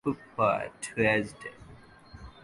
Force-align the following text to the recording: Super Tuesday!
Super 0.03 0.71
Tuesday! 0.81 1.53